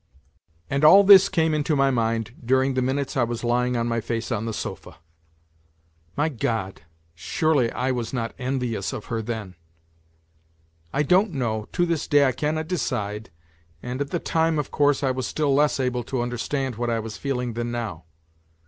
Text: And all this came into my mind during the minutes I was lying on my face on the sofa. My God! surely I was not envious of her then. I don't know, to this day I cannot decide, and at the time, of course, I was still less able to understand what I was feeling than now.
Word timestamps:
And 0.71 0.83
all 0.83 1.03
this 1.03 1.29
came 1.29 1.53
into 1.53 1.75
my 1.75 1.91
mind 1.91 2.31
during 2.43 2.73
the 2.73 2.81
minutes 2.81 3.15
I 3.15 3.21
was 3.23 3.43
lying 3.43 3.77
on 3.77 3.85
my 3.87 4.01
face 4.01 4.31
on 4.31 4.45
the 4.45 4.51
sofa. 4.51 4.97
My 6.17 6.27
God! 6.27 6.81
surely 7.13 7.71
I 7.71 7.91
was 7.91 8.11
not 8.11 8.33
envious 8.39 8.93
of 8.93 9.05
her 9.13 9.21
then. 9.21 9.53
I 10.91 11.03
don't 11.03 11.33
know, 11.33 11.67
to 11.73 11.85
this 11.85 12.07
day 12.07 12.25
I 12.25 12.31
cannot 12.31 12.67
decide, 12.67 13.29
and 13.83 14.01
at 14.01 14.09
the 14.09 14.17
time, 14.17 14.57
of 14.57 14.71
course, 14.71 15.03
I 15.03 15.11
was 15.11 15.27
still 15.27 15.53
less 15.53 15.79
able 15.79 16.03
to 16.05 16.23
understand 16.23 16.77
what 16.77 16.89
I 16.89 16.97
was 16.97 17.17
feeling 17.17 17.53
than 17.53 17.69
now. 17.71 18.05